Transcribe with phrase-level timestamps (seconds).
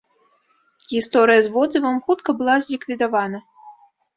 [0.93, 3.45] Гісторыя з водзывам хутка была зліквідавана.